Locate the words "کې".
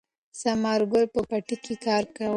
1.63-1.73